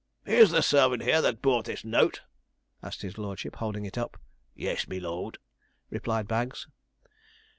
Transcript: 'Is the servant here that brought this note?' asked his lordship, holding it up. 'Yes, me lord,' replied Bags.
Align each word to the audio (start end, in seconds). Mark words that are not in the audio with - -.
'Is 0.25 0.49
the 0.49 0.63
servant 0.63 1.03
here 1.03 1.21
that 1.21 1.43
brought 1.43 1.65
this 1.65 1.85
note?' 1.85 2.23
asked 2.81 3.03
his 3.03 3.19
lordship, 3.19 3.57
holding 3.57 3.85
it 3.85 3.99
up. 3.99 4.19
'Yes, 4.55 4.87
me 4.87 4.99
lord,' 4.99 5.37
replied 5.91 6.27
Bags. 6.27 6.65